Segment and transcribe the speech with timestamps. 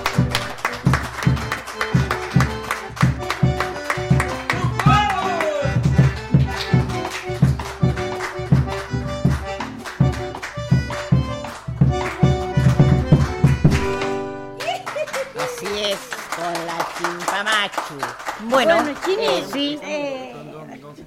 [18.53, 18.77] Bueno,
[19.19, 19.79] eh, sí.
[19.83, 20.35] Eh,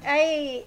[0.04, 0.66] hay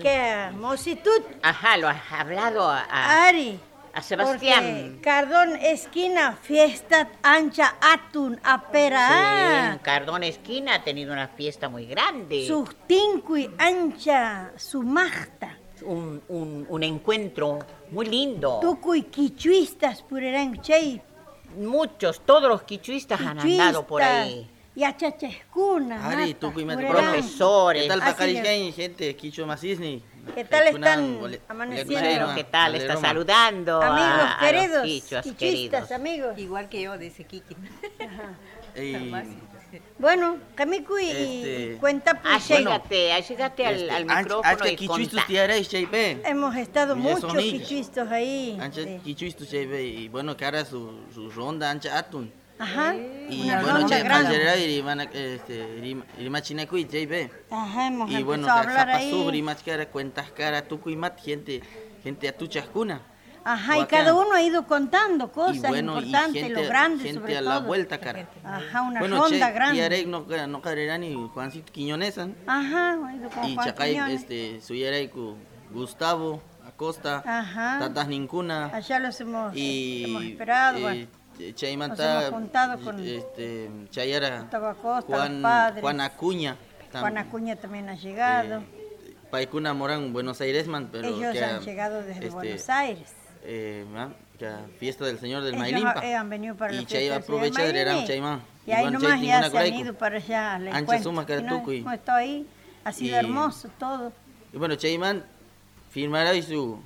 [0.00, 1.22] que Mositud.
[1.42, 3.60] Ajá, lo has hablado a, Ari.
[3.92, 4.98] A Sebastián.
[5.02, 9.74] Cardón Esquina, fiesta ancha atun apera.
[9.74, 12.46] Sí, Cardón Esquina ha tenido una fiesta muy grande.
[12.46, 15.58] Su tincui ancha, su magta.
[15.82, 17.58] Un, un, un, encuentro
[17.90, 18.58] muy lindo.
[18.60, 20.60] Tucuy quichuistas purerán.
[21.58, 26.08] Muchos, todos los quichuistas han andado por ahí y a Chachescuna.
[26.08, 27.82] Ari, tú profesores.
[27.82, 29.16] ¿Qué tal Pacarisqueña, gente?
[29.16, 30.00] Quicho Macisni.
[30.36, 31.18] ¿Qué tal están
[31.48, 32.32] amaneciendo?
[32.36, 32.76] ¿Qué tal?
[32.76, 36.38] Está saludando Amigos queridos, quichuistas, amigos.
[36.38, 37.56] Igual que yo, dice Kiki.
[39.98, 41.76] Bueno, Kamiku y este...
[41.80, 42.50] cuenta pues.
[42.50, 45.26] Allégate, allégate al, este, al micrófono y contá.
[46.24, 48.56] Hemos estado muchos quichuistos ahí.
[48.60, 52.32] Ancha quichuistos, y bueno, que ahora su, su ronda ancha atún.
[52.58, 52.94] Ajá.
[52.94, 54.00] Y bueno, che,
[54.58, 54.82] y
[55.12, 55.80] este
[56.84, 57.30] JB.
[57.50, 59.10] Ajá, hemos Y bueno, a hablar ahí.
[59.10, 61.62] Su Rima Chara, cuentas cara, tuco y mat, gente,
[62.02, 63.02] gente a tu chascuna.
[63.44, 67.38] Ajá, y cada uno ha ido contando cosas bueno, importantes, gente, lo grande gente sobre
[67.38, 68.28] a la vuelta, cara.
[68.44, 69.78] Ajá, una bueno, ronda che, grande.
[69.78, 72.18] Y Arek no, no carrera ni Juancito Quiñones.
[72.46, 74.74] Ajá, ha ido con Y Chacay, este, su
[75.70, 77.78] Gustavo Acosta, Ajá.
[77.78, 78.66] Tatas Nincuna.
[78.66, 81.08] Allá los hemos, y, hemos esperado, eh,
[81.54, 84.48] Chaimanta, contado con este, Chayara,
[85.06, 85.42] Juan,
[85.80, 86.56] Juan Acuña.
[86.92, 88.58] Juan Acuña también ha llegado.
[88.58, 93.12] Eh, Paikuna Morán, Buenos Aires, man, pero Ellos han llegado desde este, Buenos Aires.
[93.44, 93.84] Eh,
[94.78, 96.04] fiesta del Señor del Mailimpa.
[96.04, 98.42] Eh, han venido para y Chay aprovecha de Lerán Chaimán.
[98.66, 100.54] Y ahí nomás ya se han ido para allá.
[100.54, 101.64] Ancha suma que no,
[102.08, 102.46] ahí,
[102.84, 104.12] ha sido hermoso todo.
[104.52, 105.24] Y bueno, Chaimán
[105.90, 106.80] firmará y su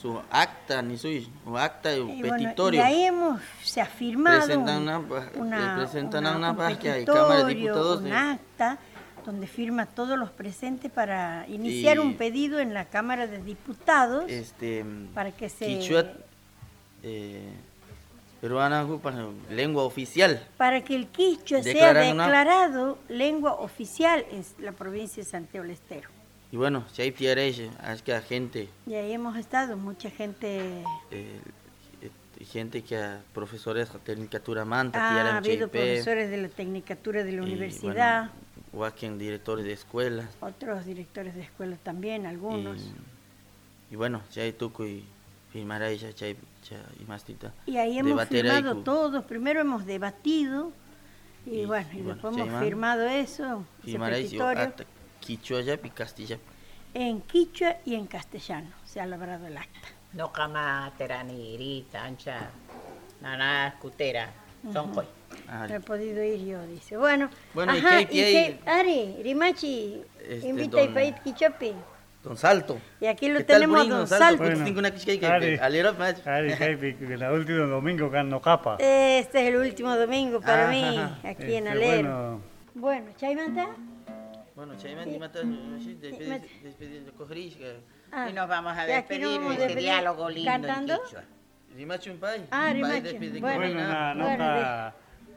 [0.00, 1.08] su acta, ni su,
[1.56, 2.80] acta y, petitorio.
[2.80, 4.98] y ahí hemos, se ha firmado presentan una,
[5.36, 8.00] una, presentan una, una hay Cámara de Diputados.
[8.02, 8.78] Un acta
[9.24, 14.84] donde firma todos los presentes para iniciar un pedido en la Cámara de Diputados este,
[15.14, 15.66] para que se...
[15.66, 16.04] Quichua,
[17.02, 17.52] eh,
[18.40, 18.86] peruana
[19.50, 20.46] lengua oficial.
[20.56, 26.15] Para que el quichua sea declarado lengua oficial en la provincia de Santiago del Estero.
[26.52, 28.68] Y bueno, si hay tierras, es que gente...
[28.86, 30.82] Y ahí hemos estado, mucha gente...
[31.10, 31.40] Eh,
[32.44, 37.32] gente que a profesores de Tecnicatura Manta, ah, ha habido profesores de la Tecnicatura de
[37.32, 38.30] la universidad.
[38.72, 40.28] o aquí directores de escuelas.
[40.40, 42.80] Otros directores de escuelas también, algunos.
[43.90, 45.04] Y, bueno, si hay tuco y
[45.52, 47.52] firmar ahí, ya, ya, y más tita.
[47.66, 50.72] Y ahí hemos firmado todos, primero hemos debatido,
[51.46, 54.72] y, bueno, y, después hemos firmado eso, ese petitorio.
[55.26, 56.38] Quichua y Castilla.
[56.94, 59.88] En quichua y en castellano se ha labrado el acta.
[60.12, 62.48] No cama, teranirita, ancha,
[63.20, 64.30] nana, escutera,
[64.72, 65.04] son hoy.
[65.68, 66.96] no he podido ir yo, dice.
[66.96, 71.74] Bueno, bueno ajá, ¿y qué, Ari, Rimachi, este, invita a País Quichopi.
[72.22, 72.78] Don Salto.
[73.00, 74.44] Y aquí lo tenemos Don, Salto.
[74.44, 78.76] Bueno, Ari, Ari, el último domingo que no capa.
[78.78, 82.40] Este es el último domingo para mí, aquí en este, Alero.
[82.74, 83.68] Bueno, ¿Chaimanta?
[84.56, 84.72] Bueno,
[85.20, 85.40] mata,
[86.62, 87.02] despedir,
[88.28, 90.94] y nos vamos a despedir de este diálogo lindo ¿Cantando?
[90.94, 91.24] en Quichua.
[91.76, 92.46] Rimachi un pai.
[92.50, 93.38] Ah, Rimachi.
[93.38, 94.94] Bueno, nota,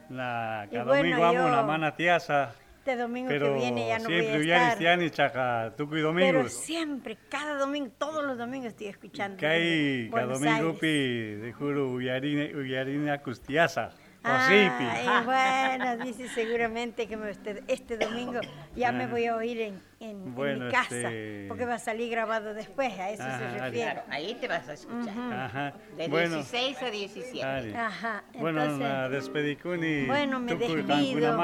[0.08, 4.72] la, cada domingo vamos una mana tiasa este domingo que viene ya no voy a
[4.72, 4.78] estar.
[4.78, 6.14] Siempre, chaca, y domingos.
[6.14, 9.36] Pero siempre, cada domingo, todos los domingos estoy escuchando.
[9.36, 13.92] Que hay, cada domingo, pi, de juro, uyarina, uyarina custiasa.
[14.22, 18.40] Ah, bueno, dice seguramente que este, este domingo
[18.76, 22.54] ya me voy a oír en, en, mi casa, este porque va a salir grabado
[22.54, 23.92] después, a eso se refiere.
[23.92, 25.32] Claro, ahí te vas a escuchar.
[25.32, 25.74] Ajá.
[25.96, 27.76] De 16 a 17.
[27.76, 28.24] Ajá.
[28.38, 30.06] bueno, la despedicuni.
[30.06, 31.38] Bueno, me despido.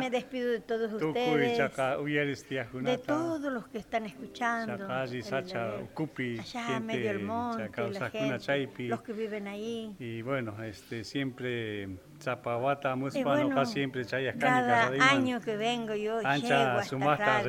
[0.00, 1.58] me despido de todos ustedes.
[2.72, 4.86] de todos los que están escuchando.
[5.22, 9.96] Sacha, Ucupi, allá medio el monte, la gente, los que viven ahí.
[9.98, 11.88] Y bueno, este siempre
[12.20, 17.42] Zapawata, Muspano, bueno, siempre chayas Cada año que vengo yo Ancha, llego a esta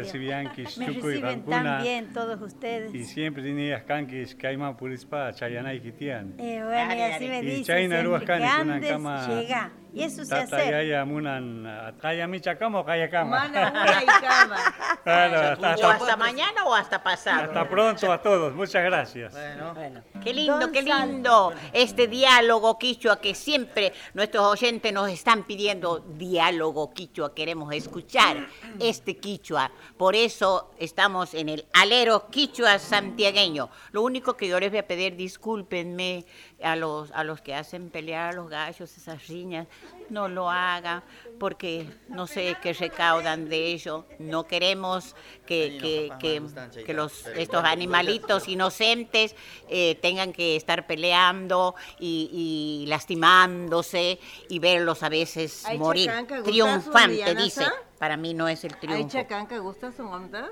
[0.78, 2.94] Me reciben tan bien todos ustedes.
[2.94, 6.36] Y siempre tenías canquis, caimán purispa, chayanay kitian.
[6.40, 9.72] Eh, bueno, y así me dicen, siempre que andes, llega.
[9.98, 10.52] Y eso se hace.
[10.52, 13.48] Tata munan, kaya mi chacamo, kaya cama.
[13.48, 14.58] Mana una y cama.
[15.04, 17.46] claro, hasta, o hasta mañana o hasta pasado.
[17.46, 19.34] Hasta pronto a todos, muchas gracias.
[19.34, 20.04] Bueno, bueno.
[20.24, 26.94] Qué lindo, qué lindo este diálogo quichua que siempre nuestros oyentes nos están pidiendo diálogo
[26.94, 28.48] quichua, queremos escuchar
[28.80, 29.72] este quichua.
[29.98, 33.70] Por eso estamos en el alero quichua santiagueño.
[33.92, 36.26] Lo único que yo les voy a pedir, discúlpenme
[36.62, 39.68] a los, a los que hacen pelear a los gallos, esas riñas,
[40.10, 41.04] no lo hagan
[41.40, 44.06] porque no sé qué recaudan de ello.
[44.20, 45.16] No queremos
[45.46, 49.36] que, que, los, estos animalitos inocentes
[49.70, 54.20] eh, tengan que estar peleando y, lastimándose
[54.50, 56.12] y verlos a veces morir.
[56.44, 57.66] Triunfante, dice.
[58.00, 59.18] Para mí no es el triunfo.
[59.18, 60.50] ¿Hay gusta su onda?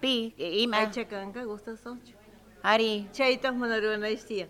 [0.00, 0.96] Sí, y más.
[0.96, 1.96] ¿Hay gusta su
[2.62, 3.08] Ari.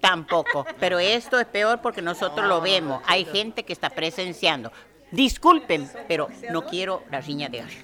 [0.00, 3.03] Tampoco, pero esto es peor porque nosotros lo vemos.
[3.06, 4.70] Hay gente que está presenciando.
[5.11, 7.79] Disculpen, pero no quiero la riña de Ari.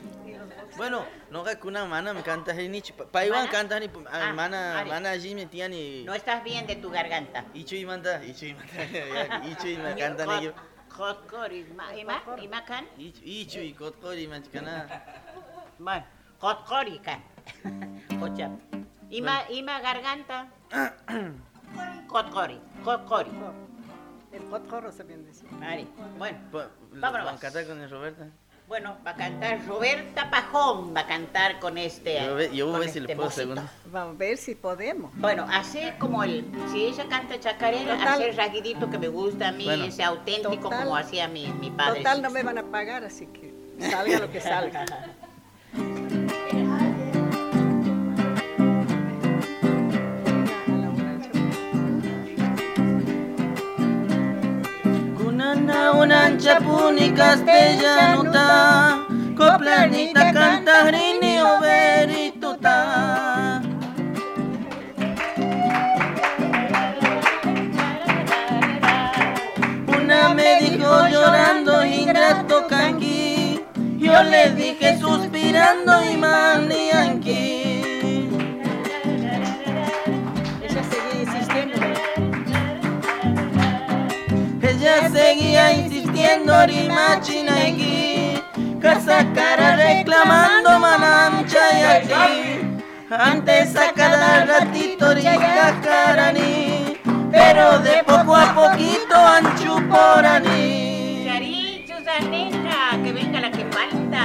[0.77, 2.81] Bueno, no que una mana me canta ni
[3.11, 6.89] pa Iván canta ni ah, mana mana allí me tiene No estás bien de tu
[6.89, 7.45] garganta.
[7.53, 10.53] Y manda, ichu y manda, ichu y me canta ni
[10.99, 11.95] Kotkori, ima
[12.43, 12.85] ima kan?
[12.97, 14.87] Y kotkori machkana.
[15.79, 16.05] Bueno,
[16.41, 17.23] kotkori kan.
[18.19, 18.51] Kochap.
[19.11, 20.49] Ima, ima garganta.
[22.07, 23.31] Cotcori, cotcori.
[24.33, 25.45] El cotcoro se bien dice.
[26.19, 26.39] Bueno,
[26.93, 27.27] vámonos.
[27.27, 28.27] ¿Va a cantar con Roberta?
[28.69, 32.21] Bueno, va a cantar Roberta Pajón, va a cantar con este.
[32.23, 33.63] Yo, yo voy a ver si le este puedo segundo.
[33.87, 35.11] Vamos a ver si podemos.
[35.17, 36.45] Bueno, hace como el.
[36.71, 40.95] Si ella canta chacarera, hace el raguidito que me gusta a mí, ese auténtico como
[40.95, 42.01] hacía mi, mi padre.
[42.01, 43.55] Total, no me van a pagar, así que
[43.91, 44.85] salga lo que salga.
[55.93, 58.99] unancha puni castellanuta
[59.37, 62.77] coplanita cantarini overituta
[69.87, 73.61] Una me dijo llorando ingrato canqui.
[73.99, 77.58] Yo le dije suspirando y manianqui
[85.19, 88.41] seguía insistiendo Rimachinaiki,
[88.81, 92.79] casa cara reclamando manancha y aquí.
[93.11, 95.07] Antes a cada ratito
[95.83, 97.01] carani,
[97.33, 101.25] pero de poco a poquito anchu por ani.
[101.27, 104.23] Charicho, Zaneja, que venga la que falta.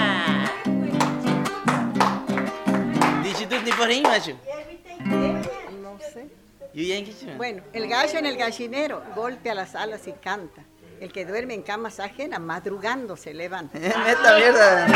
[3.24, 4.36] Dichito ni por ahí, macho.
[7.38, 10.64] Bueno, el gallo en el gallinero golpea las alas y canta.
[11.04, 13.78] El que duerme en camas ajenas, madrugando se levanta.
[14.08, 14.88] ¡Esta mierda!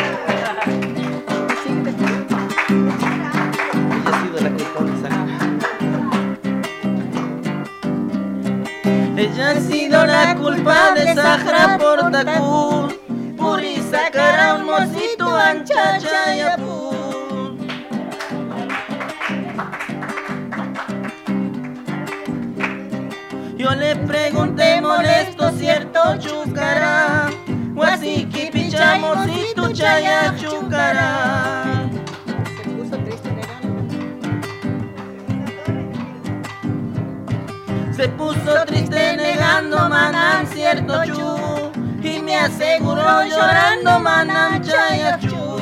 [9.18, 12.88] Ella ha sido la culpa de Sahara por Takú,
[13.36, 16.97] Puri sacar un mocito ancha chayapú.
[23.68, 27.30] Yo le pregunté molesto, cierto chucara,
[27.76, 31.90] Wasiki pichamoncito chaya chucara.
[32.56, 33.84] Se puso triste negando.
[37.92, 41.36] Se puso triste negando manan cierto chu.
[42.02, 45.60] Y me aseguró llorando manan chaya chu.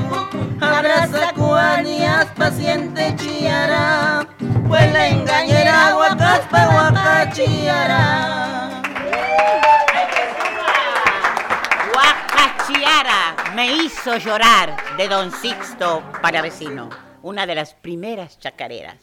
[0.62, 4.35] Abraza cuanías paciente chiara.
[4.68, 8.36] Pues la engañera huacaspa huacachiara.
[12.68, 16.90] Chiara me hizo llorar de Don Sixto para vecino,
[17.22, 18.98] una de las primeras chacareras.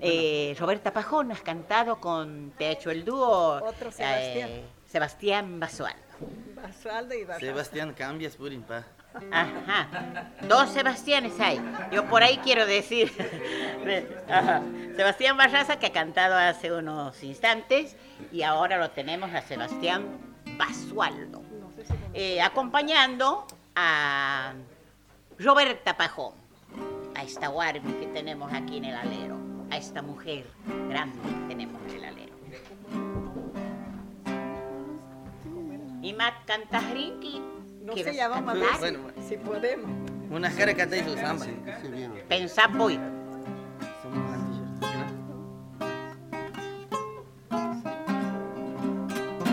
[0.00, 3.62] Eh, Roberta Pajón has cantado con, te ha hecho el dúo.
[3.62, 4.48] Otro Sebastián.
[4.48, 6.00] Eh, Sebastián Basualdo.
[6.54, 7.46] Basualdo y Basualdo.
[7.46, 8.84] Sebastián cambias purimpa.
[9.30, 9.88] Ajá.
[10.48, 11.60] Dos Sebastianes hay.
[11.90, 13.12] Yo por ahí quiero decir.
[14.96, 17.96] Sebastián Barraza que ha cantado hace unos instantes
[18.30, 20.06] y ahora lo tenemos a Sebastián
[20.56, 21.42] Basualdo.
[22.14, 24.52] Eh, acompañando a
[25.38, 26.34] Roberta Pajón,
[27.14, 29.38] a esta Warmi que tenemos aquí en el alero,
[29.70, 30.46] a esta mujer
[30.88, 32.32] grande que tenemos en el alero.
[36.02, 36.82] Y más cantas
[37.82, 38.98] No sé, ya vamos a ver bueno,
[39.28, 39.90] si podemos.
[40.30, 41.46] Una cara que y su samba.
[42.28, 42.98] Pensá, voy.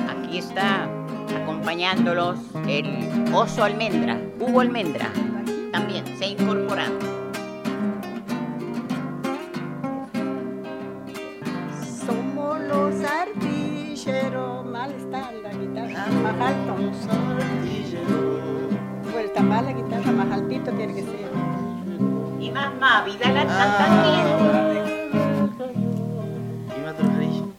[0.07, 0.87] Aquí está
[1.41, 5.11] acompañándolos el oso almendra, Hugo Almendra,
[5.71, 7.18] también se ha incorporado.
[16.33, 16.75] Más alto.
[19.11, 21.29] Vuelta más la guitarra, más altito tiene que ser.
[22.39, 23.43] Y más más, vida la.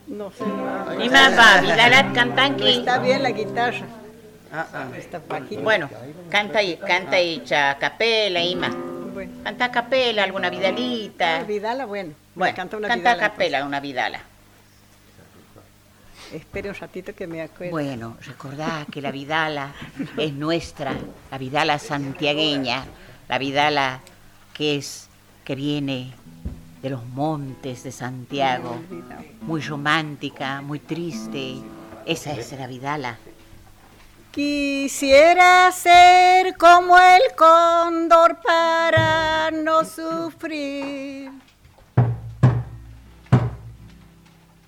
[0.07, 0.45] No sé.
[1.03, 2.77] Y más va, Vidalat cantan que.
[2.79, 3.87] Está bien la guitarra.
[4.53, 4.87] Ah, ah.
[4.97, 5.21] Está
[5.63, 5.89] Bueno,
[6.29, 7.43] canta y canta y
[7.79, 8.69] capela, Ima.
[9.13, 9.33] Bueno.
[9.45, 11.37] Canta capela, alguna vidalita.
[11.37, 12.15] Una vidala, bueno.
[12.35, 13.69] Bueno, canta una canta vidala, capela, pues.
[13.69, 14.21] una vidala.
[16.33, 17.71] Espere un ratito que me acuerde.
[17.71, 19.73] Bueno, recordá que la vidala
[20.17, 20.95] es nuestra,
[21.31, 22.85] la vidala santiagueña,
[23.29, 24.01] la vidala
[24.53, 25.09] que es,
[25.45, 26.13] que viene
[26.83, 28.81] de los montes de Santiago,
[29.43, 31.57] muy romántica, muy triste.
[32.07, 33.19] Esa es la Vidala.
[34.33, 41.31] Quisiera ser como el cóndor para no sufrir,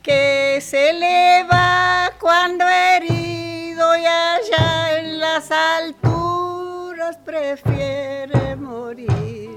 [0.03, 9.51] que se eleva cuando herido y allá en las alturas prefiere morir.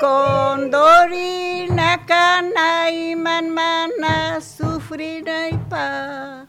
[0.00, 6.46] Condorina cana y man mana sufrina y pa.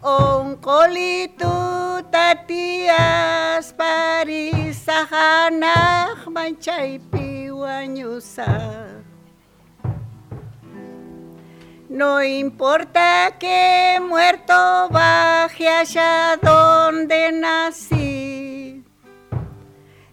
[0.00, 9.03] On kolitu tatias parisahanah manchay piwanyusa.
[11.94, 18.84] No importa que muerto baje allá donde nací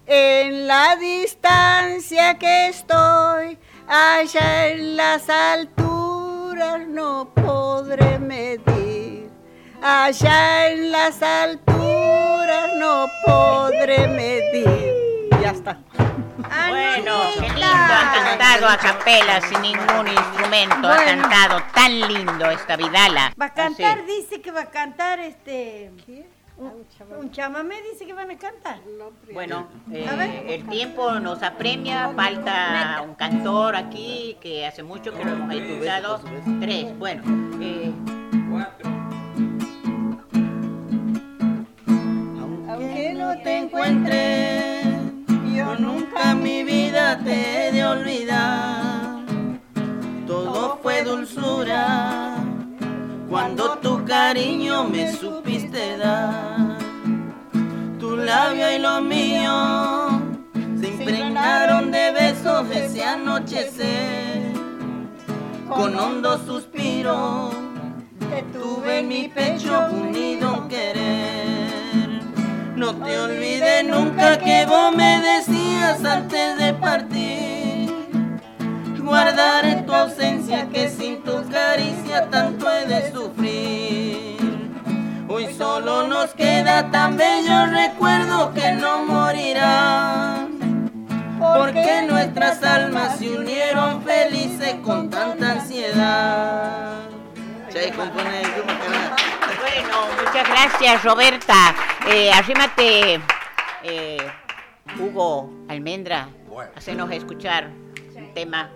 [0.06, 3.58] en la distancia que estoy,
[3.88, 9.28] allá en las alturas no podré medir.
[9.82, 15.30] Allá en las alturas no podré medir.
[15.42, 15.80] Ya está.
[16.38, 22.76] Bueno, qué lindo ha cantado a capela sin ningún instrumento, ha cantado tan lindo esta
[22.76, 23.32] Vidala.
[23.40, 25.90] Va a cantar, dice que va a cantar este.
[26.58, 28.78] Un, chamamé dice que van a cantar.
[29.32, 35.32] Bueno, eh, el tiempo nos apremia, falta un cantor aquí que hace mucho que lo
[35.32, 36.20] hemos escuchado.
[36.60, 37.22] Tres, bueno.
[37.60, 37.92] Eh,
[38.50, 38.90] Cuatro.
[42.68, 44.41] Aunque no te encuentre,
[45.82, 49.24] nunca mi vida te he de olvidar.
[50.26, 52.36] Todo fue dulzura
[53.28, 56.78] cuando tu cariño me supiste dar.
[57.98, 59.54] Tu labio y lo mío
[60.80, 64.52] se impregnaron de besos ese anochecer.
[65.68, 67.50] Con hondo suspiro
[68.30, 71.51] que tuve en mi pecho unido querer.
[72.82, 77.94] No te olvides nunca que vos me decías antes de partir
[78.98, 84.72] guardar tu ausencia que sin tu caricia tanto he de sufrir.
[85.28, 90.48] Hoy solo nos queda tan bello recuerdo que no morirá.
[91.38, 97.02] Porque nuestras almas se unieron felices con tanta ansiedad.
[97.94, 99.21] Bueno,
[100.32, 101.74] Muchas gracias, Roberta.
[102.08, 103.20] Eh, arrímate,
[103.82, 104.16] eh,
[104.98, 106.26] Hugo Almendra.
[106.48, 106.70] Bueno.
[106.74, 107.68] Hacenos escuchar
[108.14, 108.70] un tema.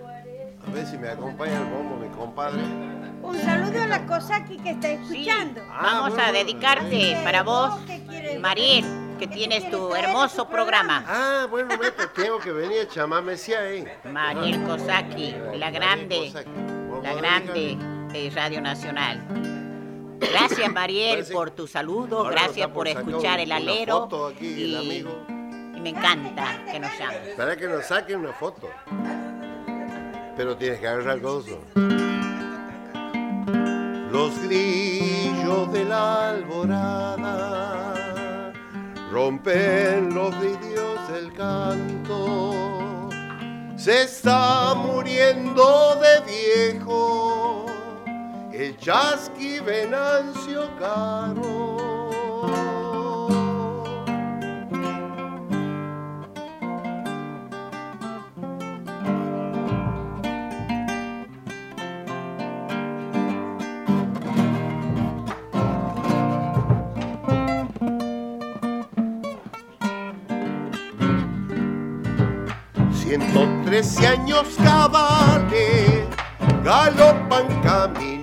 [0.67, 2.61] A ver si me acompaña el bombo, mi compadre.
[3.23, 5.63] Un saludo a la Cosaki que está escuchando.
[5.71, 7.81] Ah, Vamos a dedicarte para vos,
[8.39, 8.85] Mariel,
[9.19, 11.05] que tienes tu hermoso programa.
[11.09, 11.71] Ah, bueno,
[12.15, 13.89] tengo que venir a chamarme si ahí.
[14.05, 16.35] Mariel Kosaki, la grande,
[17.03, 17.79] la grande
[18.13, 19.46] de Radio Nacional.
[20.19, 24.09] Gracias, Mariel, por tu saludo, gracias por escuchar el alero.
[24.41, 25.05] y,
[25.81, 27.37] me encanta que nos llamen.
[27.37, 28.69] Para que nos saquen una foto.
[30.37, 31.61] Pero tienes que agarrar gozo.
[34.11, 37.87] Los grillos de la alborada
[39.13, 43.09] rompen los vidrios del canto.
[43.77, 47.36] Se está muriendo de viejo
[48.59, 51.67] el chasqui Venancio Caro.
[72.93, 76.07] Ciento trece años cabales
[76.65, 78.16] galopan caminos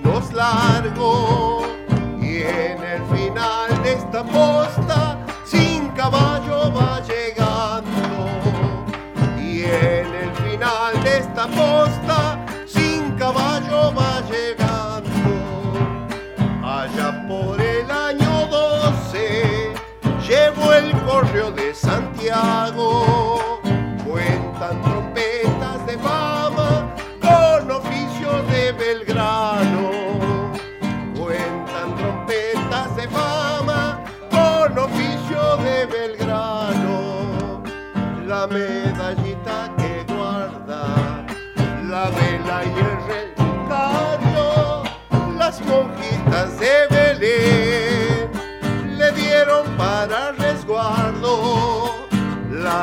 [2.20, 8.26] y en el final de esta posta sin caballo va llegando.
[9.40, 15.08] Y en el final de esta posta sin caballo va llegando.
[16.64, 19.72] Allá por el año 12
[20.26, 23.43] llevo el correo de Santiago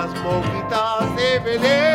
[0.01, 1.90] las monjitas de Belén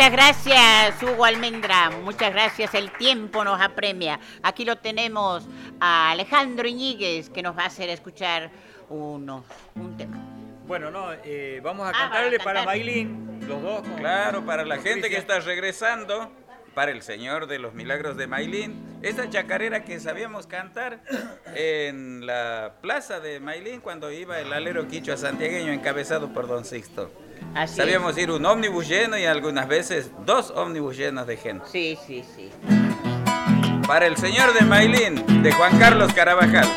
[0.00, 4.18] muchas gracias, Hugo Almendra, muchas gracias, el tiempo nos apremia.
[4.42, 5.46] Aquí lo tenemos
[5.78, 8.50] a Alejandro Iñiguez, que nos va a hacer escuchar
[8.88, 10.16] unos, un tema.
[10.66, 12.64] Bueno, no, eh, vamos a Ah, cantarle a para.
[12.64, 13.82] Mailín, los dos.
[13.82, 16.32] con- Claro, para la gente que está regresando,
[16.74, 21.00] para el Señor de los Milagros de Mailín, esa chacarera que sabíamos cantar
[21.54, 27.10] en la plaza de Mailín cuando iba el alero quicho santiagueño encabezado por Don Sixto.
[27.54, 31.64] Así Sabíamos ir un ómnibus lleno y algunas veces dos ómnibus llenos de gente.
[31.70, 32.50] Sí, sí, sí.
[33.86, 36.68] Para el Señor de Mailín, de Juan Carlos Carabajal.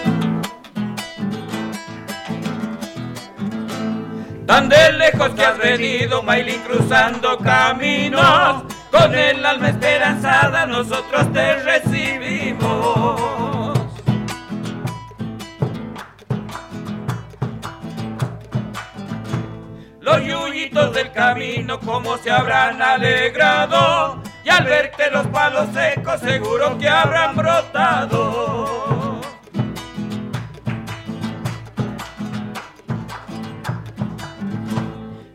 [4.48, 11.56] Tan de lejos que has venido, Mailín, cruzando caminos, con el alma esperanzada nosotros te
[11.64, 13.43] recibimos.
[20.04, 26.78] Los yuyitos del camino como se habrán alegrado y al verte los palos secos seguro
[26.78, 29.22] que habrán brotado.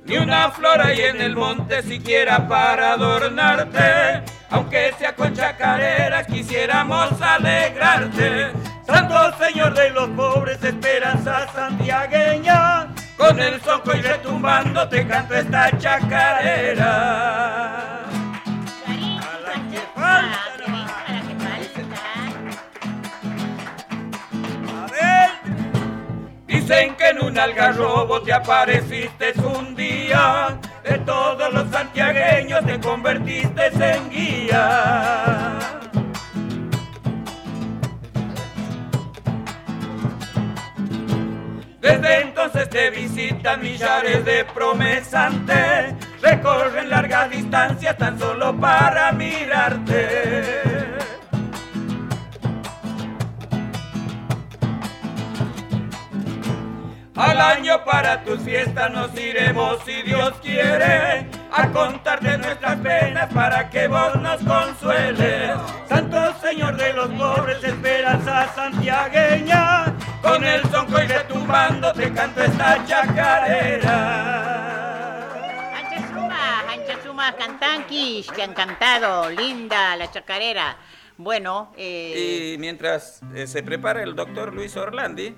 [0.05, 7.19] Ni una flor hay en el monte siquiera para adornarte, aunque sea con chacareras quisiéramos
[7.23, 8.53] alegrarte.
[8.87, 15.77] Santo Señor de los pobres, esperanza santiagueña, con el soco y retumbando te canto esta
[15.77, 16.85] chacarera.
[26.47, 33.71] Dicen que en un algarrobo te apareciste un día, de todos los santiagueños te convertiste
[33.77, 35.78] en guía.
[42.09, 50.89] Entonces te visitan millares de promesantes, recorren largas distancias tan solo para mirarte.
[57.19, 63.69] Al año para tus fiestas nos iremos si Dios quiere a contarte nuestras penas para
[63.71, 65.51] que vos nos consueles.
[65.89, 69.87] Santo Señor de los pobres, esperanza santiagueña,
[70.23, 74.49] con el sonco y retumbando te canto esta chacarera.
[75.77, 80.77] Ancha Suma, Ancha Suma Cantanquis, que han cantado, linda la chacarera.
[81.17, 82.55] Bueno, eh...
[82.55, 85.35] y mientras eh, se prepara el doctor Luis Orlandi,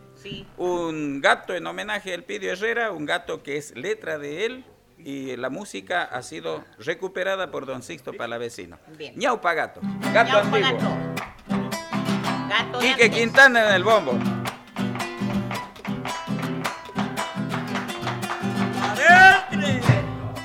[0.59, 4.65] un gato en homenaje al Pidio Herrera, un gato que es letra de él
[4.99, 8.79] y la música ha sido recuperada por don Sixto Palavecino.
[8.99, 9.15] Bien.
[9.17, 9.81] Ñaupa Gato,
[10.13, 10.79] gato antiguo.
[12.51, 12.79] Gato.
[12.81, 14.40] Quique Quintana en el bombo.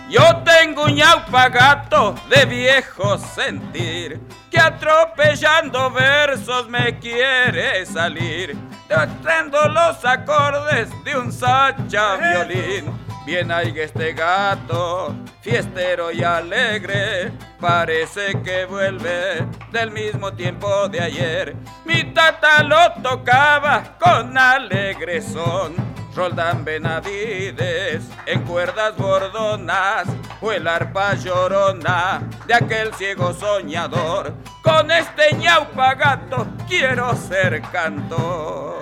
[0.10, 4.20] Yo tengo un gato de viejo sentir,
[4.52, 8.56] que atropellando versos me quiere salir
[8.88, 13.06] tratando los acordes de un sacha violín.
[13.26, 21.56] Bien hay este gato, fiestero y alegre, parece que vuelve del mismo tiempo de ayer.
[21.86, 25.74] Mi tata lo tocaba con alegre son,
[26.16, 30.08] Roldán Benavides en cuerdas bordonas,
[30.40, 34.34] o el arpa llorona de aquel ciego soñador.
[34.64, 38.76] Con este ñaupa gato quiero ser cantor.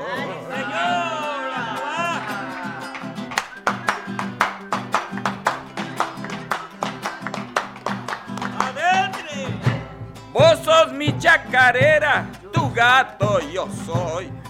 [10.32, 14.43] Vos sos mi chacarera, tu gato yo soy.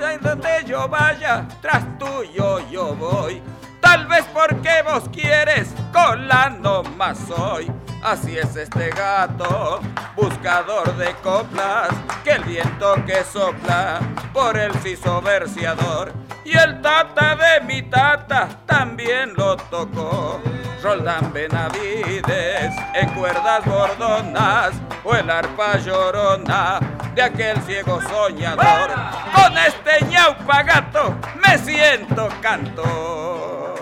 [0.00, 3.42] Donde yo vaya, tras tuyo yo voy.
[3.82, 7.70] Tal vez porque vos quieres, colando más soy.
[8.02, 9.80] Así es este gato,
[10.16, 11.90] buscador de coplas,
[12.24, 14.00] que el viento que sopla
[14.32, 16.14] por el siso verseador.
[16.46, 20.40] Y el tata de mi tata también lo tocó.
[20.82, 24.72] Roldán Benavides en cuerdas bordonas
[25.04, 26.80] o el arpa llorona
[27.14, 28.90] de aquel ciego soñador.
[29.34, 33.74] Con este ñaupa gato me siento canto.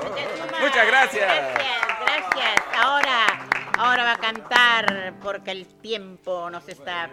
[0.61, 1.27] Muchas gracias.
[1.27, 2.65] Gracias, gracias.
[2.77, 7.09] Ahora Ahora va a cantar porque el tiempo nos está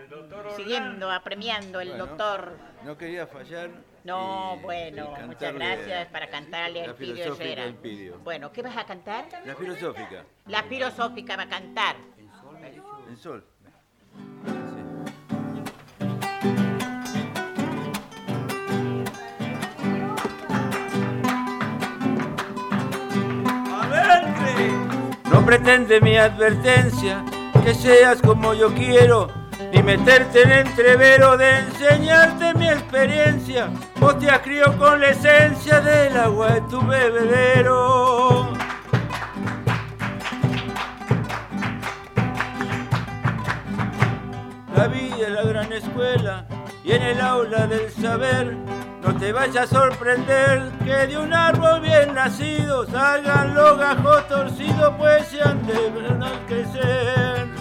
[0.56, 2.58] siguiendo, apremiando el doctor.
[2.84, 3.70] No quería fallar.
[4.06, 7.74] No, bueno, muchas gracias para cantarle al Pidio Herrera.
[8.24, 9.26] Bueno, ¿qué vas a cantar?
[9.44, 10.24] La filosófica.
[10.46, 11.96] La filosófica va a cantar.
[12.16, 12.58] En sol.
[13.10, 13.44] En sol.
[25.32, 27.26] No pretende mi advertencia
[27.64, 29.32] que seas como yo quiero,
[29.72, 33.70] ni meterte en entrevero de enseñarte mi experiencia.
[34.00, 38.54] Vos te crió con la esencia del agua de tu bebedero.
[44.76, 46.46] La vida es la gran escuela
[46.84, 48.58] y en el aula del saber
[49.06, 54.96] no te vayas a sorprender que de un árbol bien nacido salgan los gajos torcidos,
[54.98, 55.76] pues se han de
[56.48, 57.55] crecer.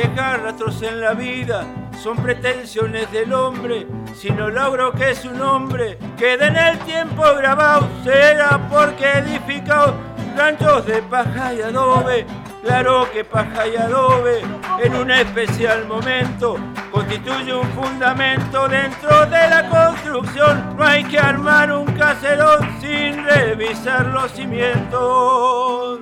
[0.00, 1.66] Dejar rastros en la vida
[2.02, 3.86] son pretensiones del hombre.
[4.14, 9.94] Si no logro que su nombre quede en el tiempo grabado, será porque edificado
[10.34, 12.24] ranchos de paja y adobe
[12.62, 14.40] Claro que paja y adobe
[14.82, 16.56] en un especial momento
[16.90, 20.76] constituye un fundamento dentro de la construcción.
[20.78, 26.00] No hay que armar un caserón sin revisar los cimientos.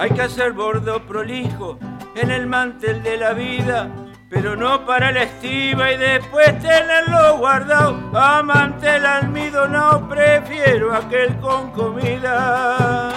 [0.00, 1.78] Hay que hacer bordo prolijo
[2.14, 3.90] en el mantel de la vida,
[4.30, 8.00] pero no para la estiva y después tenerlo guardado.
[8.18, 13.12] Amante el almidonado, prefiero aquel con comida.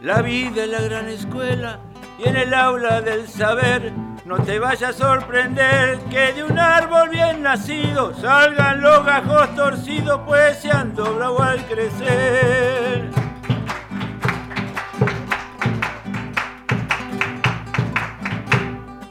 [0.00, 1.80] La vida es la gran escuela
[2.18, 3.92] y en el aula del saber
[4.28, 10.20] no te vaya a sorprender que de un árbol bien nacido salgan los gajos torcidos,
[10.26, 13.08] pues se han doblado al crecer.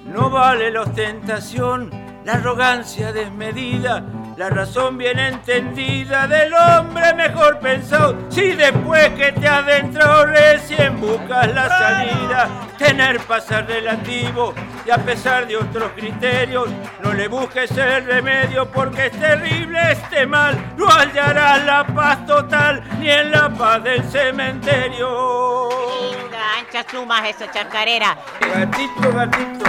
[0.06, 1.90] No vale la ostentación,
[2.24, 4.04] la arrogancia desmedida,
[4.38, 8.16] la razón bien entendida del hombre mejor pensado.
[8.30, 14.54] Si después que te adentro recién buscas la salida, tener pasar relativo
[14.88, 16.70] y a pesar de otros criterios,
[17.04, 20.74] no le busques el remedio porque es terrible este mal.
[20.78, 25.68] No hallarás la paz total ni en la paz del cementerio.
[26.12, 28.18] Venga, ancha sumas esa chacarera.
[28.40, 29.66] Gatito, gatito.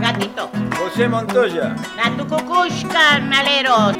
[0.00, 0.50] Gatito.
[0.78, 1.76] José Montoya.
[1.96, 3.96] Natucucush, carnaleros.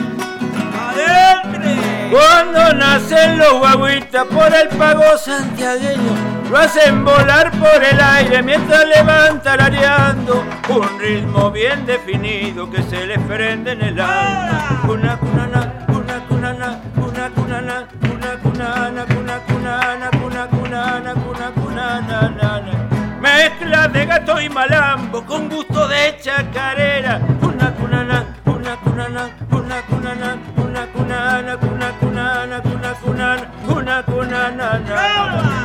[2.11, 6.12] Cuando nacen los guaguitas por el pago santiagueño,
[6.51, 13.07] lo hacen volar por el aire mientras levantan areando un ritmo bien definido que se
[13.07, 14.83] les prende en el alma.
[14.88, 22.35] Una cunana, una cunana, una cunana, una cunana, una cunana, una cunana, una cunana,
[23.21, 27.21] Mezcla de gato y malambo con gusto de chacarera.
[27.40, 30.37] Una cunana, una cunana, una cunana,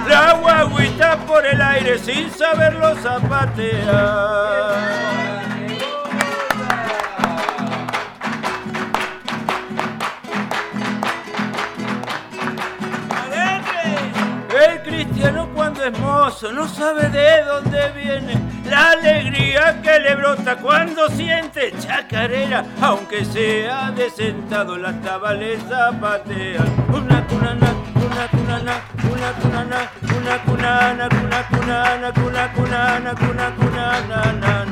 [0.07, 4.39] La guaguita por el aire sin saberlo zapatear.
[14.67, 18.95] El cristiano cuando es mozo no sabe de dónde viene la
[19.69, 26.63] alegría que le brota cuando siente chacarera, aunque sea de sentado la tabales zapatea.
[26.91, 34.65] Una cunana, una cunana, una cunana, una cunana, una cunana, una cunana, una cunana,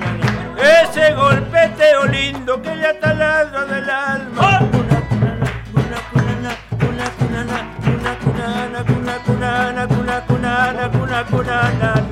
[0.81, 4.41] Ese golpeteo lindo que le ataladra del alma.
[4.41, 6.51] Una cunana, una cunana,
[6.89, 12.06] una cunana, una cunana, una cunana, una cunana, una cunana,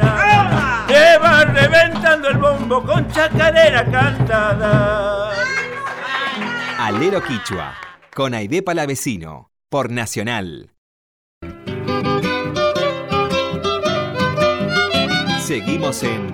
[3.16, 5.32] chacarera cantada.
[6.78, 7.74] Alero Quichua,
[8.14, 10.74] con Aide Palavecino, por Nacional.
[15.40, 16.30] Seguimos en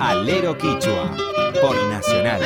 [0.00, 1.14] Alero Quichua,
[1.62, 2.42] por Nacional.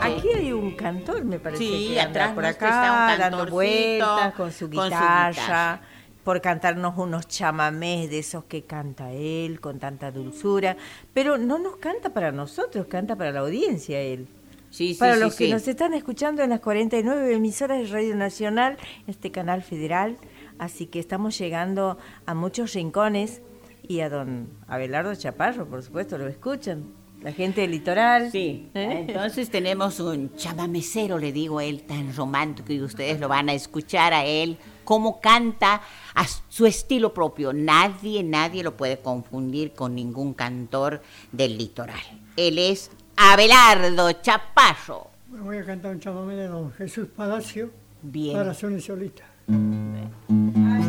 [0.00, 1.62] Aquí hay un cantor, me parece.
[1.62, 5.82] Sí, que atrás por acá, está un dando vueltas con su con su guitarra.
[6.26, 10.76] Por cantarnos unos chamamés de esos que canta él con tanta dulzura,
[11.14, 14.26] pero no nos canta para nosotros, canta para la audiencia él.
[14.70, 15.52] Sí, sí, para sí, los que sí.
[15.52, 20.16] nos están escuchando en las 49 emisoras de Radio Nacional, este canal federal,
[20.58, 23.40] así que estamos llegando a muchos rincones
[23.86, 26.86] y a don Abelardo Chaparro, por supuesto, lo escuchan.
[27.22, 28.30] La gente del litoral.
[28.30, 29.06] Sí, ¿eh?
[29.08, 33.54] entonces tenemos un chamamecero, le digo a él, tan romántico y ustedes lo van a
[33.54, 35.80] escuchar a él, cómo canta
[36.14, 37.52] a su estilo propio.
[37.52, 41.02] Nadie, nadie lo puede confundir con ningún cantor
[41.32, 42.00] del litoral.
[42.36, 45.08] Él es Abelardo Chaparro.
[45.30, 47.70] Me voy a cantar un chamamé de don Jesús Palacio
[48.02, 48.36] Bien.
[48.36, 49.24] para Sonia Solita.
[49.48, 50.86] Vamos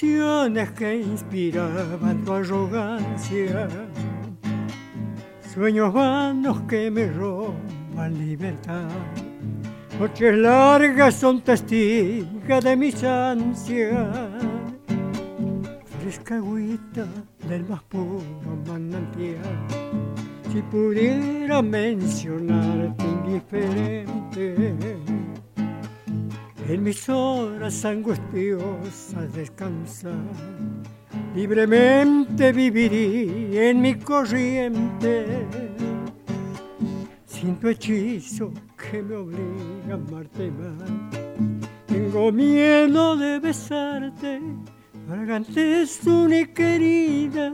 [0.00, 3.68] Ilusiones que inspiraban tu arrogancia,
[5.52, 8.86] sueños vanos que me roban libertad.
[9.98, 14.06] Noches largas son testigas de mis ansias,
[16.00, 17.04] fresca agüita
[17.48, 18.22] del más puro
[18.68, 19.66] manantial.
[20.52, 24.76] Si pudiera mencionarte indiferente,
[26.68, 30.12] en mis horas angustiosas descansar.
[31.34, 35.46] Libremente viviría en mi corriente,
[37.26, 40.90] sin tu hechizo que me obliga a amarte más.
[41.86, 44.40] Tengo miedo de besarte,
[45.06, 47.52] fragante es mi querida.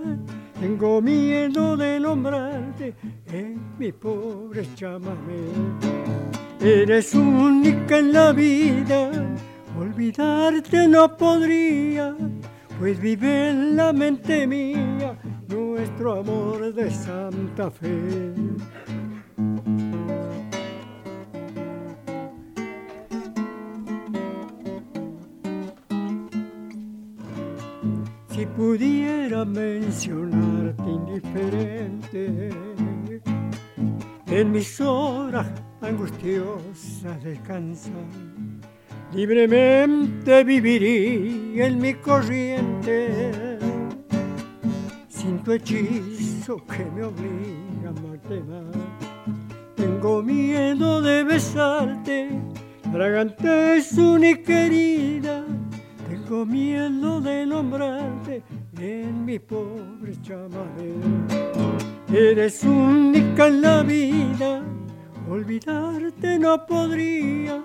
[0.61, 2.95] Tengo miedo de nombrarte
[3.33, 6.24] en mi pobre chamamé.
[6.65, 9.11] Eres única en la vida,
[9.79, 12.17] olvidarte no podría,
[12.79, 15.15] pues vive en la mente mía
[15.47, 18.33] nuestro amor de Santa Fe.
[28.31, 32.49] Si pudiera mencionarte indiferente
[34.29, 37.93] en mis horas angustiosas descansar,
[39.13, 43.59] libremente viviría en mi corriente
[45.09, 48.77] sin tu hechizo que me obliga a amarte más.
[49.77, 52.31] Tengo miedo de besarte,
[52.91, 55.45] fragante es única querida
[56.27, 58.43] tengo miedo de nombrarte
[58.79, 61.07] en mi pobre chamadera.
[62.13, 64.63] Eres única en la vida,
[65.29, 67.63] olvidarte no podría,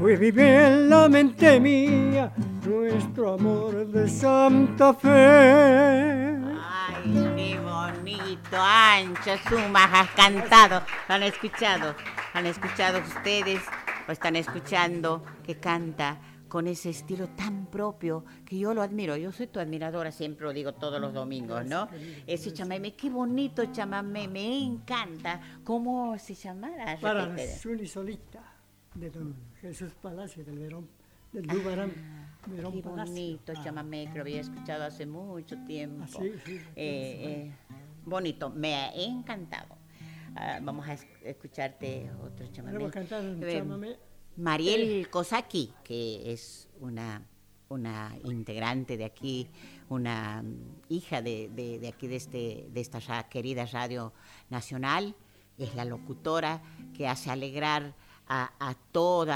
[0.00, 2.32] pues vive en la mente mía
[2.64, 6.38] nuestro amor de Santa Fe.
[6.68, 11.94] Ay, qué bonito, Ancha Sumas, has cantado, ¿lo han escuchado?
[12.34, 13.60] ¿Han escuchado ustedes
[14.08, 16.18] o están escuchando que canta?
[16.48, 19.16] Con ese estilo tan propio que yo lo admiro.
[19.16, 21.88] Yo soy tu admiradora, siempre lo digo todos los domingos, ¿no?
[22.26, 25.40] Ese chamamé, qué bonito chamamé, me encanta.
[25.64, 26.98] ¿Cómo se llamará?
[27.00, 28.42] Para Zuli Solita,
[28.94, 30.88] de don Jesús Palacio, del Verón,
[31.32, 31.92] del Dubarán.
[31.96, 36.04] Ah, qué bonito ah, chamamé, que lo había escuchado hace mucho tiempo.
[36.04, 37.52] Ah, sí, sí, eh, eh,
[38.04, 39.76] bonito, me ha encantado.
[40.62, 42.78] vamos a escucharte otro chamamé.
[42.78, 44.05] Vamos a cantar un chamamé
[44.36, 47.22] Mariel Kosaki, que es una,
[47.68, 49.48] una integrante de aquí,
[49.88, 50.44] una
[50.88, 51.50] hija de,
[51.88, 54.12] aquí, de, este, de esta querida radio
[54.50, 55.14] nacional,
[55.58, 56.62] es la locutora
[56.94, 57.94] que hace alegrar
[58.28, 59.28] a, a todos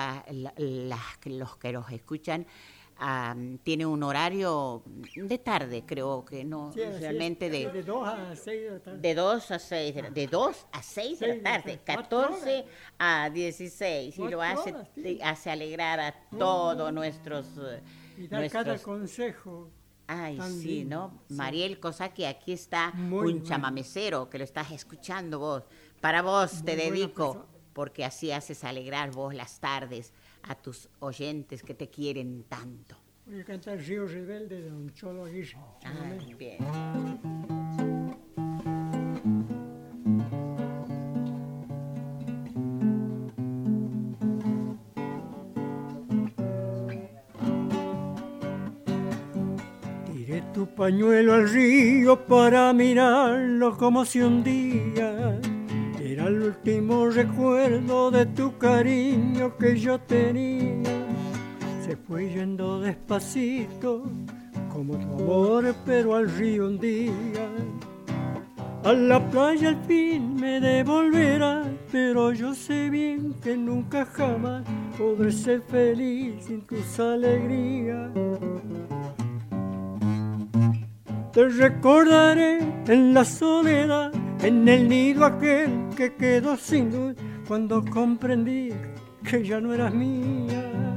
[0.57, 2.47] los que los escuchan
[3.63, 4.83] tiene un horario
[5.17, 8.99] de tarde, creo que no, realmente de, de 2 a 6 de la tarde.
[8.99, 12.67] De 2 a 6 de, 2 a 6 de la tarde, 14
[12.99, 14.75] a 16, y lo hace,
[15.23, 17.47] hace alegrar a todos nuestros...
[18.19, 19.71] Y da cada consejo.
[20.07, 21.23] Ay, sí, ¿no?
[21.31, 25.63] Mariel Cosaki, aquí está un chamamecero que lo estás escuchando vos.
[26.03, 31.75] Para vos te dedico, porque así haces alegrar vos las tardes a tus oyentes que
[31.75, 32.97] te quieren tanto.
[33.27, 35.57] Voy a cantar Río Rebelde de Don Cholo Aguirre.
[35.85, 35.91] Ah,
[36.37, 36.59] bien.
[50.07, 55.41] Tiré tu pañuelo al río para mirarlo como si un día
[56.03, 56.80] era el último
[57.11, 60.91] recuerdo de tu cariño que yo tenía.
[61.85, 64.05] Se fue yendo despacito,
[64.73, 67.13] como tu amor, pero al río un día.
[68.85, 74.63] A la playa al fin me devolverá, pero yo sé bien que nunca jamás
[74.97, 78.11] podré ser feliz sin tus alegrías.
[81.33, 88.71] Te recordaré en la soledad, en el nido aquel que quedó sin luz, cuando comprendí
[89.29, 90.97] que ya no eras mía.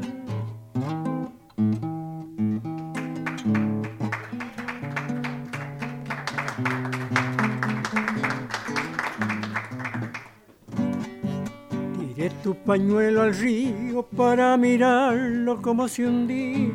[12.00, 16.72] Tiré tu pañuelo al río para mirarlo como si un día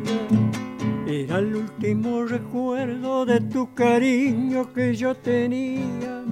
[1.06, 6.24] era el último recuerdo de tu cariño que yo tenía.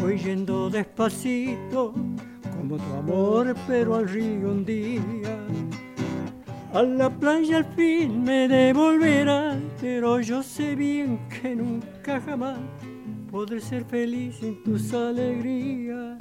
[0.00, 1.92] Fue yendo despacito
[2.56, 5.02] como tu amor, pero al río un día.
[6.72, 12.58] A la playa al fin me devolverá, pero yo sé bien que nunca jamás
[13.30, 16.16] podré ser feliz sin tus alegrías.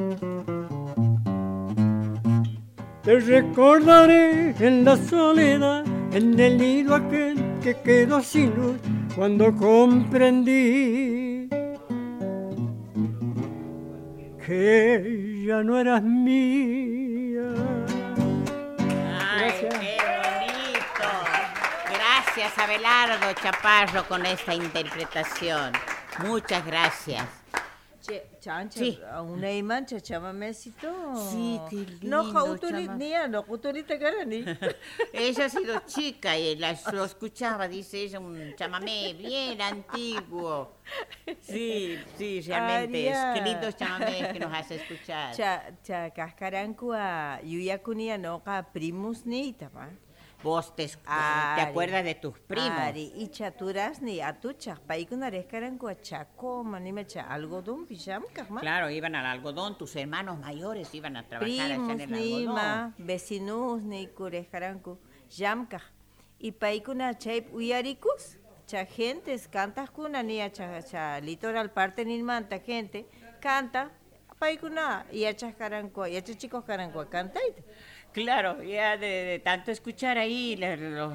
[3.03, 8.77] Te recordaré en la soledad, en el nido aquel que quedó sin luz
[9.15, 11.18] cuando comprendí
[14.49, 17.53] que ya no eras mía.
[19.37, 21.07] Ay, qué bonito.
[21.93, 25.73] Gracias, Abelardo Chaparro, con esta interpretación.
[26.23, 27.38] Muchas gracias.
[28.39, 28.99] Chancha, sí.
[29.11, 30.89] a una imancha chamamecito.
[31.31, 32.07] Sí, qué lindo.
[32.07, 32.89] No, jautulit
[33.29, 33.95] no, jautulita
[34.25, 34.45] ni.
[35.13, 40.75] ella ha sido chica y la, lo escuchaba, dice ella, un chamamé bien antiguo.
[41.41, 43.09] Sí, sí, realmente.
[43.09, 45.35] Es, qué lindos chamamés que nos hace escuchar.
[45.35, 48.43] Cha, cha, cascarancua, yuyakunia no,
[48.73, 49.89] primus ni, tama.
[50.41, 52.69] Vos te, te acuerdas de tus primos.
[52.69, 57.87] Ari, y chaturas ni atucha, paikunarescaran cuachaco, manimecha, algodón,
[58.59, 62.95] Claro, iban al algodón, tus hermanos mayores iban a trabajar allá en el algodón.
[62.97, 64.97] vecinos ni curescarancu,
[65.29, 65.81] yamca.
[66.39, 72.59] Y paikuna chaip uyarikus, cha gentes, cantas kuna ni cha, cha litoral parte ni manta
[72.59, 73.09] gente,
[73.41, 73.91] canta,
[74.39, 77.41] paikuna, y achas caranco, y achas chicos caranco, canta
[78.11, 81.13] Claro, ya de, tanto escuchar ahí los, los,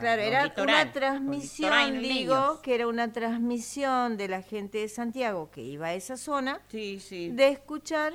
[0.00, 5.62] Claro, era una transmisión, digo, que era una transmisión de la gente de Santiago que
[5.62, 7.30] iba a esa zona, sí, sí.
[7.30, 8.14] de escuchar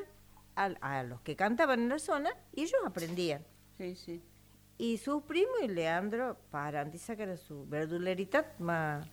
[0.56, 3.43] a, a, los que cantaban en la zona y ellos aprendían.
[3.78, 4.22] Sí, sí.
[4.78, 9.08] Y sus primos y Leandro, para antes sacar su verdulerita, más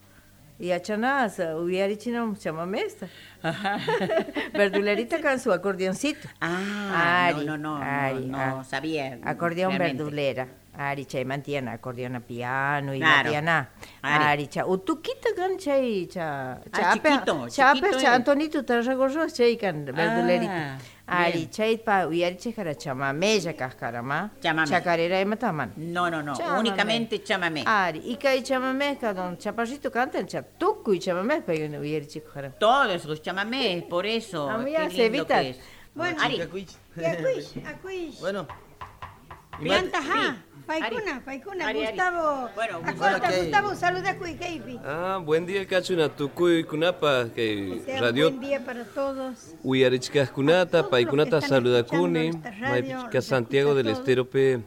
[0.61, 3.09] y achanasa, hubiera chino chamamesta.
[4.53, 6.29] Verdulerita con su acordeoncito.
[6.41, 9.19] Ah, no, no, no, Ari, no, no, sabía.
[9.25, 10.03] Acordeón realmente.
[10.03, 10.49] verdulera.
[10.77, 13.25] Aricha y mantiene acordeón a piano y claro.
[13.25, 13.71] matiana.
[14.03, 14.67] Aricha.
[14.67, 16.61] Utuquita can chay cha.
[16.73, 20.75] Ah, chiquito, cha, Antonito te recorrió chay can verdulerita.
[20.75, 20.79] Ah,
[21.11, 24.31] Ari chay pa uyariche cara chamamé ya cascarama.
[24.41, 24.69] Chamamé.
[24.69, 25.73] Chacarera y mataman.
[25.77, 26.61] No, no, no, chamamé.
[26.61, 27.65] únicamente chamamé.
[27.67, 32.51] Ari, y que chamamé don chaparrito cantan cha tucu y chamamé pa uyariche cara.
[32.51, 34.49] Todos los chamamés, por eso.
[34.49, 35.43] A mí se evita.
[35.95, 36.41] Bueno, Ari.
[38.21, 38.47] Bueno.
[39.61, 40.45] Piantaja.
[40.71, 41.73] Paikuna, Paikuna.
[41.73, 42.49] Gustavo.
[42.55, 43.43] Bueno, Gustavo.
[43.43, 44.79] Gustavo, saluda a Cuicaipi.
[44.85, 49.55] Ah, buen día, Kachuna, Tukuy Kunapa, que radio Buen día para todos.
[49.65, 51.41] Uyarichkas Kunata, Paikunata
[52.37, 54.63] esta radio, Maipichka Santiago del escucha Esterope,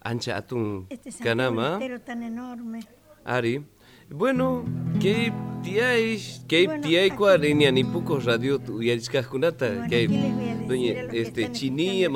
[0.00, 2.80] Ancha Atun Este Kanama, Santiago tan enorme.
[3.24, 3.66] Ari.
[4.10, 4.64] Bueno,
[5.00, 5.32] que
[6.48, 10.08] que tiai aquí- cuarinia ni poco radio Uyarichkas Kunata, Bueno, que
[10.66, 11.52] doña que este radio.
[11.52, 12.12] chinian,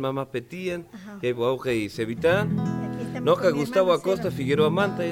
[0.00, 1.18] mama petian, Ajá.
[1.20, 2.42] que bauja y sevita.
[2.42, 4.30] Aquí estamos Noca con mi Gustavo Acosta.
[4.30, 5.02] Figueroa Manta,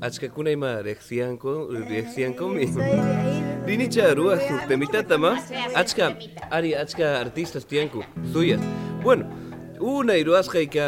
[0.00, 2.72] Achka Kunaima reaccian con reaccian conmigo.
[2.72, 5.48] Soy de ahí, de- Dinicha Rúa, su temitata más.
[5.76, 6.16] Achka.
[6.50, 8.02] Ari, Achka artistas tianku,
[8.32, 8.60] suyas.
[9.04, 9.26] Bueno,
[9.82, 10.80] una iruasca y que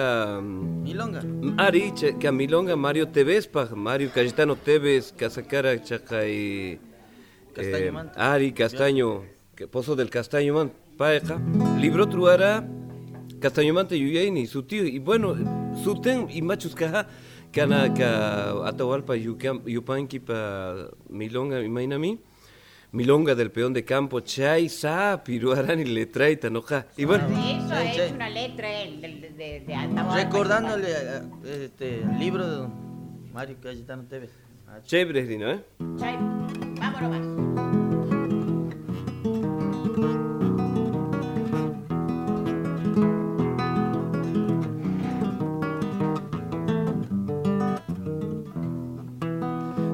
[0.42, 1.22] Milonga.
[1.58, 6.78] Ari, que a Milonga Mario Tevez, pa Mario Cayetano Tevez, Casacara, Chaca y.
[7.54, 8.12] Castaño Man.
[8.16, 9.24] Ari, Castaño,
[9.56, 11.40] que Pozo del Castaño Man, paeja.
[11.78, 12.66] Libro Truara,
[13.40, 14.84] Castaño Man te Yuyaini, su tío.
[14.84, 15.34] Y bueno,
[15.82, 17.08] su ten y machos caja,
[17.52, 22.20] Kana, ka Atahualpa, Yupanqui, pa Milonga, Imainami.
[22.94, 26.86] Milonga del peón de campo, Chay, Sa, Piruarani, Letraita, Noja.
[26.96, 27.26] Y bueno.
[27.28, 28.00] De eso ha Sí, sí.
[28.00, 30.14] hecho una letra él, de, de, de, Atahualpa.
[30.14, 30.88] Recordándole
[31.44, 32.72] este, el libro de don
[33.32, 34.30] Mario Cayetano Tevez.
[34.68, 35.60] Ah, Chévere, Dino, ¿eh?
[35.98, 36.16] Chay,
[36.78, 38.34] vámonos más.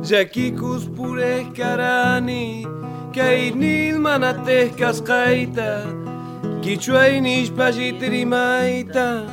[0.03, 1.47] Yakikus pures
[3.13, 5.87] kei nil mana tehkas kaita
[6.61, 9.25] Kichuai nish pajitri maita.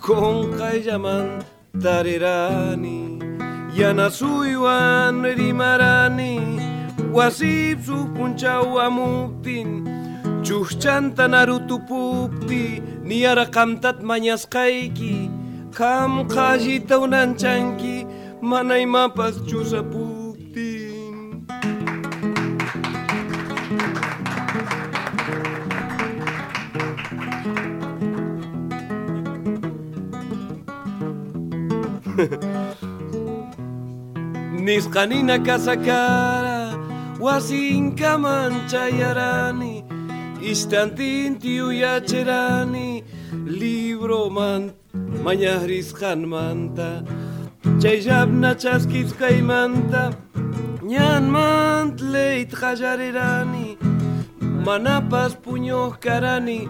[0.00, 1.44] Kon kai jaman
[1.78, 3.20] tarirani
[3.78, 6.34] Yana suiwan rimarani
[7.12, 9.86] Wasib su punchau amuptin
[10.42, 15.30] Chuchanta narutuputi pupti Niara kamtat manyas kaiki.
[15.72, 18.06] Kam kajita unan changi
[18.42, 20.09] Manai mapas chusapu
[34.64, 36.74] Nizkanina kazakara,
[37.20, 39.84] wasinka manchayarani,
[40.42, 43.04] istantin tiuyacherani,
[43.46, 44.72] libro man,
[45.24, 47.02] mañarizkan manta,
[47.80, 48.54] chayabna
[49.38, 50.12] imanta,
[50.82, 53.76] manta, mant leit jayarirani,
[54.66, 56.68] manapas puñoz karani,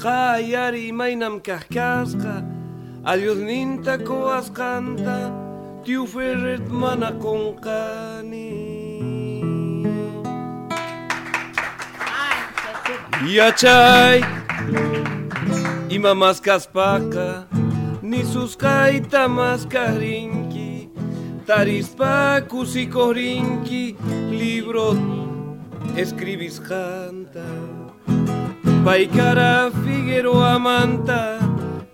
[0.00, 2.57] jayari mainam kaskasqa,
[3.10, 5.18] adiosninta koasqanta,
[5.84, 8.52] tiu ferret mana konqani.
[13.36, 14.20] Yachay,
[15.88, 17.48] ima más kaspaka,
[18.02, 20.90] ni sus kaita más karinki,
[21.46, 23.96] tarispa kusikorinki,
[24.30, 24.92] libro
[25.96, 27.48] escribís canta.
[28.84, 31.47] Paikara Figueroa manta,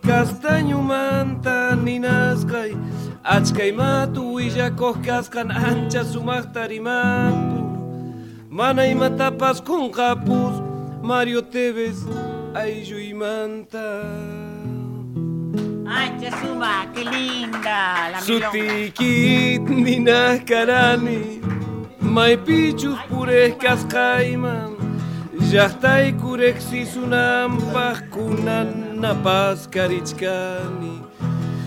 [0.06, 2.72] castaño manta ninasqay,
[3.34, 7.60] achkay matu willakoj kasqan ancha sumaq tarimanpu.
[8.50, 10.54] Mana imatapas qunqapus,
[11.02, 11.98] Mario Tevez
[12.54, 13.88] aylluymanta.
[16.00, 17.82] Ancha suma, qué linda
[18.12, 18.18] la.
[18.26, 21.22] Sutikit ninaskarani,
[22.14, 24.70] maypichus pures kasqayman,
[25.50, 28.83] llaqtay kureksisunanpaq kunanapas karichkani.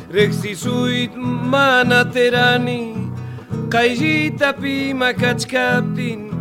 [0.09, 2.95] Reksisuyt mana terani,
[3.69, 6.31] qayllitapi makachkaptin,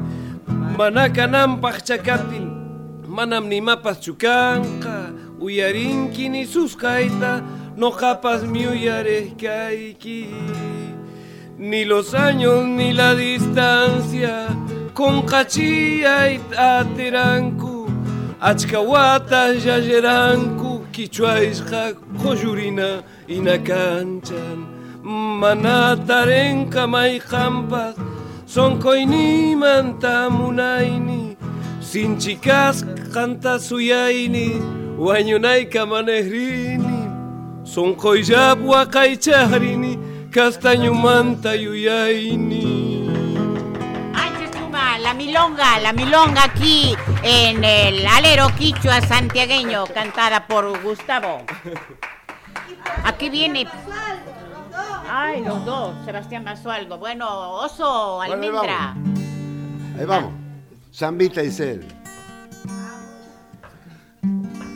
[0.79, 2.47] mana kananpaq chakaptin,
[3.09, 5.11] manam nimapas chukanqa,
[5.41, 7.43] uyarinki ni suskayta,
[7.77, 10.31] noqapas miuyarejkayki.
[11.59, 14.47] Ni los años ni la distancia,
[14.95, 17.91] con cachiyay ateranku,
[18.41, 21.83] achkawata yayeranku, quichuaisqa
[22.23, 22.89] qoyurina
[23.29, 24.59] inakanchan,
[25.43, 27.97] manatarenka mayqampas,
[28.47, 31.37] son koinimanta munayni,
[31.81, 32.77] sin chicas
[33.13, 34.49] canta suyaini,
[35.07, 36.99] wañunayka manehrini,
[37.73, 39.99] son koyab wakaychahrini,
[40.33, 40.95] castaño
[45.37, 51.43] milonga, la milonga aquí en el alero quichua santiagueño, cantada por Gustavo.
[53.05, 53.67] Aquí viene.
[55.11, 56.99] Ay, los dos, Sebastián Basualdo.
[56.99, 58.95] Bueno, oso, Bueno, almendra.
[59.99, 60.33] Ahí vamos.
[60.93, 61.87] Zambita y Cel.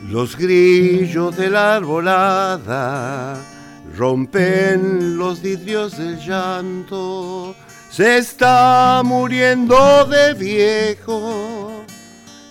[0.09, 3.35] Los grillos de la arbolada
[3.97, 7.55] rompen los vidrios del llanto.
[7.91, 11.83] Se está muriendo de viejo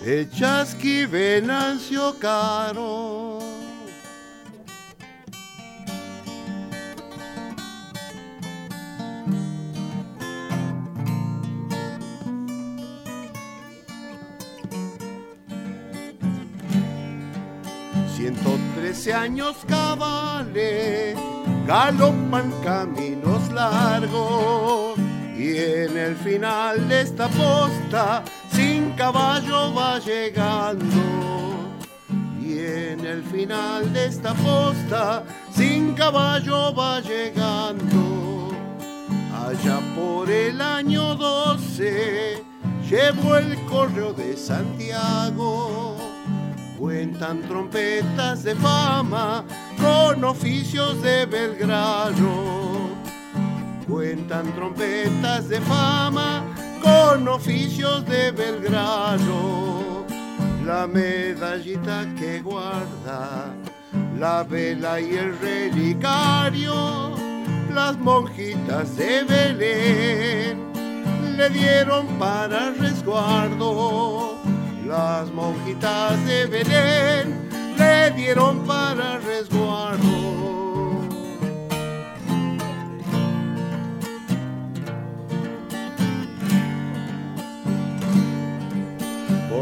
[0.05, 3.39] el chasqui Venancio Caro.
[18.15, 21.17] Ciento trece años cabales
[21.65, 25.10] galopan caminos largos
[25.41, 31.01] y en el final de esta posta sin caballo va llegando.
[32.39, 38.51] Y en el final de esta posta sin caballo va llegando.
[39.33, 42.43] Allá por el año 12
[42.87, 45.97] llevo el correo de Santiago.
[46.77, 49.43] Cuentan trompetas de fama
[49.79, 52.91] con oficios de Belgrano.
[53.87, 56.43] Cuentan trompetas de fama
[56.81, 60.05] con oficios de Belgrano.
[60.65, 63.53] La medallita que guarda
[64.17, 67.15] la vela y el relicario,
[67.73, 70.71] las monjitas de Belén
[71.37, 74.41] le dieron para resguardo
[74.91, 79.80] las monjitas de Belén le dieron para resguardo.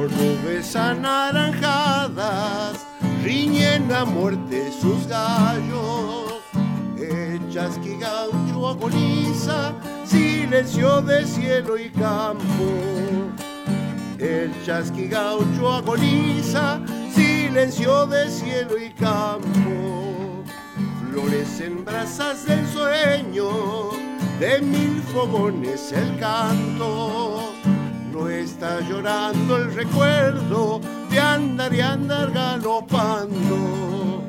[0.10, 2.86] Por nubes anaranjadas
[3.24, 6.34] riñen a muerte sus gallos.
[6.97, 9.74] El chasqui gaucho agoniza,
[10.05, 13.34] silencio de cielo y campo.
[14.20, 16.80] El chasqui gaucho agoniza,
[17.14, 20.43] silencio de cielo y campo.
[21.12, 23.91] Florecen brasas del sueño,
[24.39, 27.59] de mil fogones el canto.
[28.20, 34.28] No está llorando el recuerdo de andar y andar galopando.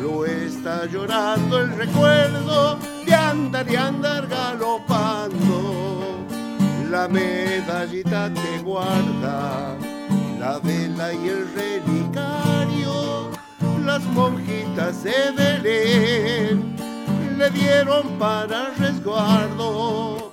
[0.00, 6.24] Lo está llorando el recuerdo de andar y andar galopando
[6.90, 9.76] la medallita que guarda
[10.40, 13.30] la vela y el relicario.
[13.84, 16.74] Las monjitas de Belén
[17.36, 20.25] le dieron para resguardo.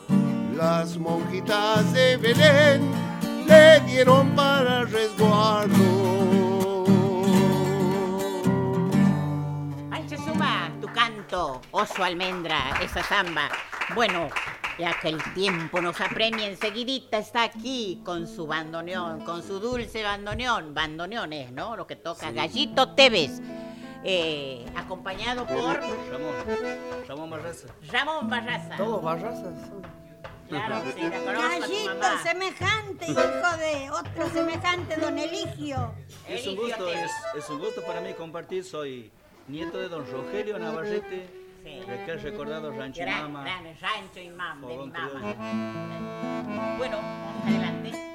[0.64, 2.90] Las monjitas de Belén
[3.46, 5.76] le dieron para resguardo.
[9.92, 13.50] Ancha suma, tu canto, oso almendra, esa samba.
[13.94, 14.30] Bueno,
[14.80, 20.02] ya que el tiempo nos apremia enseguidita, está aquí con su bandoneón, con su dulce
[20.02, 20.74] bandoneón.
[20.74, 21.76] Bandoneón es, ¿no?
[21.76, 22.32] Lo que toca.
[22.32, 23.42] Gallito Tevez.
[24.06, 26.34] eh, acompañado por Ramón.
[27.06, 27.68] Ramón Barraza.
[27.92, 28.78] Ramón Barraza.
[28.78, 29.56] Todos barrazas.
[30.50, 31.02] Claro, sí,
[32.24, 35.94] semejante, hijo de otro semejante, don Eligio.
[36.28, 39.12] Es un gusto, es, un gusto para mí compartir, soy
[39.48, 41.28] nieto de don Rogelio Navarrete.
[41.64, 41.80] Sí.
[41.90, 43.46] Aquel recordado rancho y mama.
[43.46, 46.76] Rancho y mama de mi mamá.
[46.78, 47.00] Bueno,
[47.46, 48.13] adelante.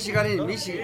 [0.00, 0.78] シガリンミシミ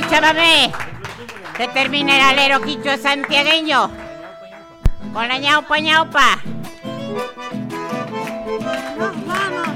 [0.00, 0.72] este chamamé
[1.56, 3.90] se termina el alero quicho santiagueño
[5.12, 6.38] con la ñaupa ñaupa.
[8.98, 9.68] Nos vamos,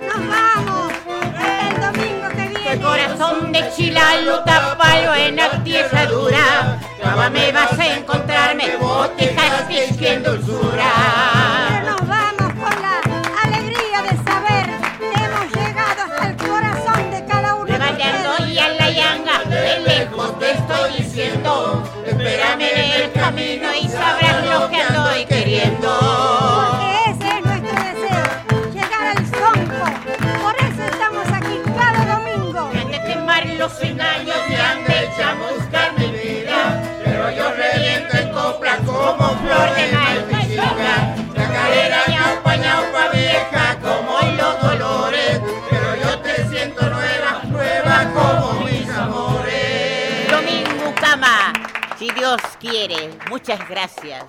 [0.00, 0.92] nos vamos,
[1.40, 2.72] el domingo que viene.
[2.72, 6.78] El corazón de chilalu tapalo en la tierra dura.
[7.02, 8.31] Chamamé vas a encontrarme,
[53.30, 54.24] Muchas gracias.